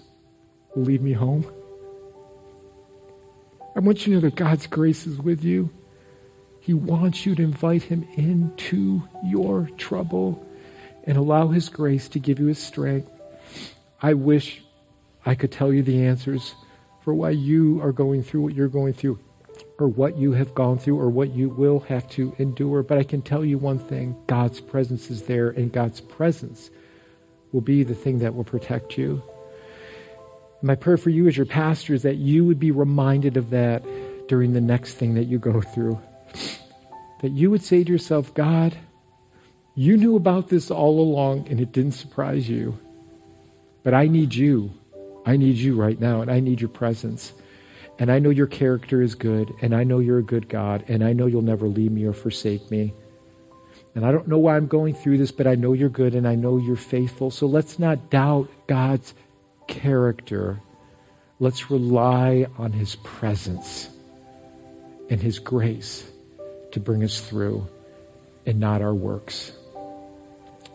[0.75, 1.47] will lead me home.
[3.77, 5.71] I want you to know that God's grace is with you.
[6.61, 10.45] He wants you to invite Him into your trouble
[11.05, 13.11] and allow His grace to give you His strength.
[14.03, 14.63] I wish
[15.25, 16.55] I could tell you the answers
[17.03, 19.19] for why you are going through what you're going through
[19.81, 22.83] or what you have gone through or what you will have to endure.
[22.83, 26.71] But I can tell you one thing God's presence is there, and God's presence
[27.53, 29.23] will be the thing that will protect you.
[30.63, 33.83] My prayer for you as your pastor is that you would be reminded of that
[34.29, 35.99] during the next thing that you go through.
[37.23, 38.77] That you would say to yourself, God,
[39.75, 42.79] you knew about this all along and it didn't surprise you.
[43.83, 44.73] But I need you.
[45.25, 47.33] I need you right now, and I need your presence.
[48.01, 51.05] And I know your character is good, and I know you're a good God, and
[51.05, 52.95] I know you'll never leave me or forsake me.
[53.95, 56.27] And I don't know why I'm going through this, but I know you're good and
[56.27, 57.31] I know you're faithful.
[57.31, 59.13] So let's not doubt God's
[59.67, 60.63] character.
[61.41, 63.91] Let's rely on his presence
[65.11, 66.09] and his grace
[66.71, 67.67] to bring us through
[68.47, 69.53] and not our works.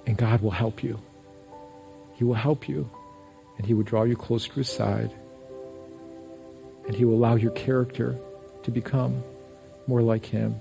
[0.05, 0.99] And God will help you.
[2.15, 2.89] He will help you
[3.57, 5.11] and he will draw you close to his side
[6.88, 8.18] and he will allow your character
[8.64, 9.24] to become
[9.88, 10.60] more like him.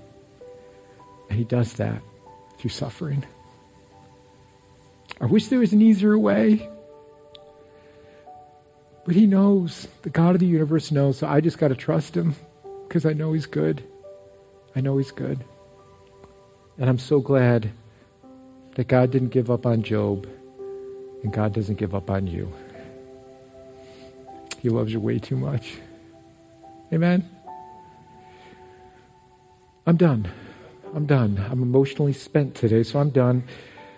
[1.29, 2.01] And he does that
[2.57, 3.25] through suffering.
[5.19, 6.69] I wish there was an easier way.
[9.05, 9.87] But he knows.
[10.01, 11.19] The God of the universe knows.
[11.19, 12.35] So I just got to trust him
[12.87, 13.83] because I know he's good.
[14.75, 15.43] I know he's good.
[16.77, 17.71] And I'm so glad
[18.75, 20.27] that God didn't give up on Job
[21.23, 22.51] and God doesn't give up on you.
[24.59, 25.77] He loves you way too much.
[26.93, 27.27] Amen.
[29.87, 30.31] I'm done.
[30.93, 31.43] I'm done.
[31.49, 33.43] I'm emotionally spent today, so I'm done.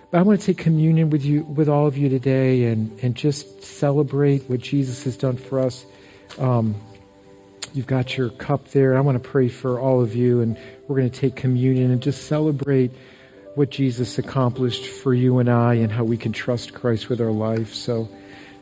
[0.09, 3.15] But I want to take communion with you, with all of you today, and and
[3.15, 5.85] just celebrate what Jesus has done for us.
[6.39, 6.75] Um,
[7.73, 8.97] you've got your cup there.
[8.97, 10.57] I want to pray for all of you, and
[10.87, 12.91] we're going to take communion and just celebrate
[13.55, 17.31] what Jesus accomplished for you and I, and how we can trust Christ with our
[17.31, 17.73] life.
[17.73, 18.09] So,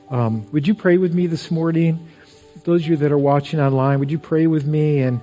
[0.09, 2.07] um, would you pray with me this morning?
[2.63, 5.21] Those of you that are watching online, would you pray with me and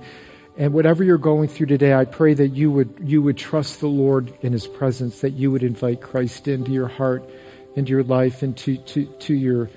[0.55, 3.87] And whatever you're going through today, I pray that you would, you would trust the
[3.87, 7.27] Lord in His presence, that you would invite Christ into your heart,
[7.75, 9.69] into your life, into to, to your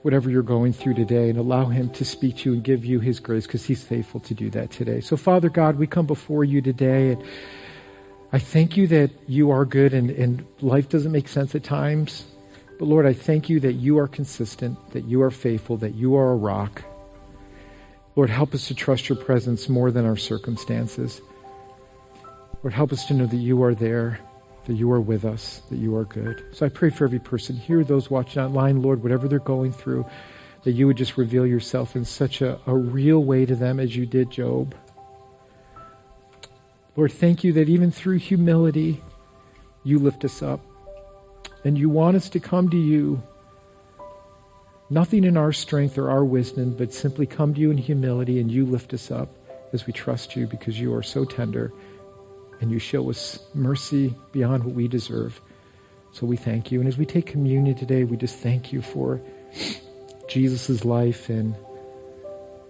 [0.00, 2.98] whatever you're going through today, and allow Him to speak to you and give you
[2.98, 5.02] His grace, because He's faithful to do that today.
[5.02, 7.22] So, Father God, we come before you today, and
[8.32, 12.24] I thank you that you are good, and, and life doesn't make sense at times.
[12.78, 16.14] But Lord, I thank you that you are consistent, that you are faithful, that you
[16.16, 16.82] are a rock.
[18.14, 21.20] Lord, help us to trust your presence more than our circumstances.
[22.62, 24.20] Lord, help us to know that you are there,
[24.66, 26.44] that you are with us, that you are good.
[26.52, 30.06] So I pray for every person here, those watching online, Lord, whatever they're going through,
[30.64, 33.94] that you would just reveal yourself in such a, a real way to them as
[33.94, 34.74] you did Job.
[36.96, 39.02] Lord, thank you that even through humility,
[39.84, 40.60] you lift us up.
[41.66, 43.22] And you want us to come to you
[44.88, 48.50] Nothing in our strength or our wisdom, but simply come to you in humility and
[48.50, 49.28] you lift us up
[49.72, 51.72] as we trust you because you are so tender
[52.60, 55.40] and you show us mercy beyond what we deserve.
[56.12, 56.78] So we thank you.
[56.78, 59.20] And as we take communion today, we just thank you for
[60.28, 61.56] Jesus' life and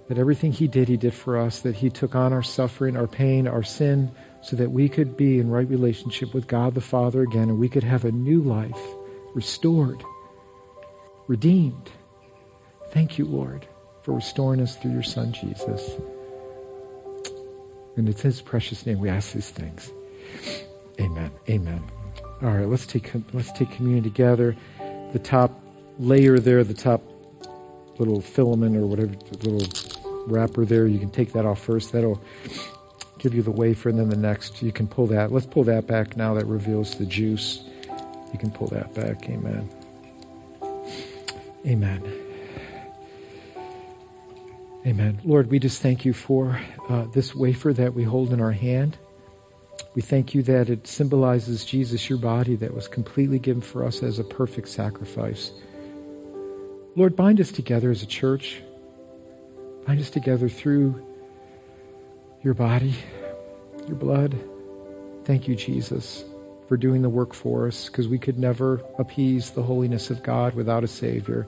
[0.08, 3.06] that everything he did, he did for us, that he took on our suffering, our
[3.06, 4.10] pain, our sin,
[4.46, 7.68] so that we could be in right relationship with God the Father again and we
[7.68, 8.78] could have a new life
[9.34, 10.04] restored,
[11.26, 11.90] redeemed.
[12.92, 13.66] Thank you, Lord,
[14.02, 15.90] for restoring us through your Son, Jesus.
[17.96, 19.90] And it's His precious name we ask these things.
[21.00, 21.32] Amen.
[21.48, 21.82] Amen.
[22.40, 24.54] All right, let's take let's take communion together.
[25.12, 25.60] The top
[25.98, 27.02] layer there, the top
[27.98, 29.66] little filament or whatever, little
[30.28, 31.92] wrapper there, you can take that off first.
[31.92, 32.22] That'll
[33.18, 35.32] give you the wafer, and then the next you can pull that.
[35.32, 36.34] Let's pull that back now.
[36.34, 37.64] That reveals the juice.
[38.32, 39.28] You can pull that back.
[39.28, 39.68] Amen.
[41.66, 42.02] Amen.
[44.86, 45.20] Amen.
[45.24, 48.96] Lord, we just thank you for uh, this wafer that we hold in our hand.
[49.96, 54.02] We thank you that it symbolizes Jesus, your body, that was completely given for us
[54.02, 55.50] as a perfect sacrifice.
[56.94, 58.62] Lord, bind us together as a church.
[59.86, 61.04] Bind us together through
[62.42, 62.94] your body,
[63.86, 64.38] your blood.
[65.24, 66.24] Thank you, Jesus,
[66.68, 70.54] for doing the work for us because we could never appease the holiness of God
[70.54, 71.46] without a Savior.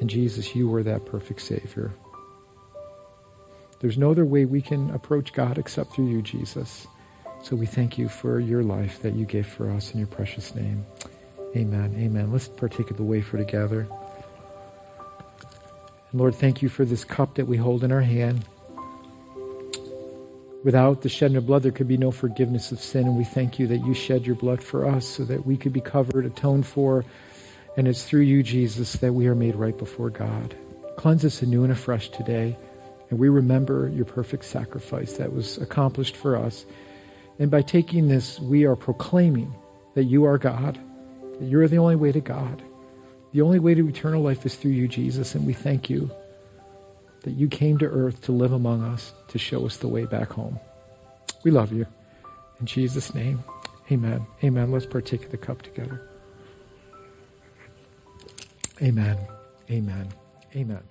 [0.00, 1.92] And Jesus, you were that perfect Savior.
[3.80, 6.86] There's no other way we can approach God except through you, Jesus.
[7.42, 10.54] So we thank you for your life that you gave for us in your precious
[10.54, 10.84] name.
[11.54, 11.94] Amen.
[11.98, 12.32] Amen.
[12.32, 13.86] Let's partake of the wafer together.
[16.10, 18.44] And Lord, thank you for this cup that we hold in our hand.
[20.66, 23.06] Without the shedding of blood, there could be no forgiveness of sin.
[23.06, 25.72] And we thank you that you shed your blood for us so that we could
[25.72, 27.04] be covered, atoned for.
[27.76, 30.56] And it's through you, Jesus, that we are made right before God.
[30.96, 32.58] Cleanse us anew and afresh today.
[33.10, 36.66] And we remember your perfect sacrifice that was accomplished for us.
[37.38, 39.54] And by taking this, we are proclaiming
[39.94, 40.80] that you are God,
[41.38, 42.60] that you're the only way to God.
[43.30, 45.36] The only way to eternal life is through you, Jesus.
[45.36, 46.10] And we thank you
[47.26, 50.30] that you came to earth to live among us, to show us the way back
[50.30, 50.60] home.
[51.42, 51.84] We love you.
[52.60, 53.42] In Jesus' name,
[53.90, 54.24] amen.
[54.44, 54.70] Amen.
[54.70, 56.08] Let's partake of the cup together.
[58.80, 59.18] Amen.
[59.68, 60.08] Amen.
[60.54, 60.82] Amen.